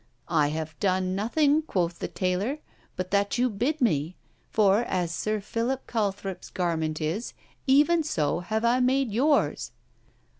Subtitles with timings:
[0.29, 2.57] 'I have done nothing,' quoth the taylor,
[2.95, 4.15] 'but that you bid me;
[4.49, 7.35] for as Sir Philip Calthrop's garment is,
[7.67, 9.71] even so I have made yours!'